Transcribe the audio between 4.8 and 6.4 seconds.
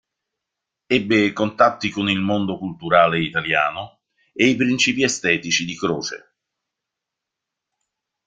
estetici di Croce.